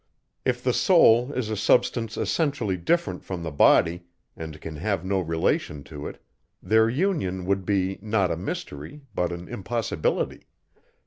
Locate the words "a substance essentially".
1.51-2.75